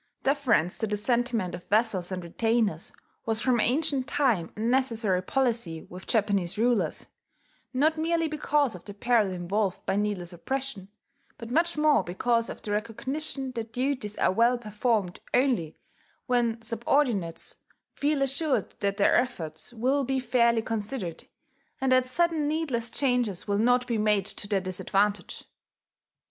[0.23, 2.91] Deference to the sentiment of vassals and retainers
[3.27, 7.09] was from ancient time a necessary policy with Japanese rulers,
[7.71, 10.89] not merely because of the peril involved by needless oppression,
[11.37, 15.77] but much more because of the recognition that duties are well performed only
[16.25, 17.57] when subordinates
[17.93, 21.27] feel assured that their efforts will be fairly considered,
[21.79, 25.45] and that sudden needless changes will not be made to their disadvantage.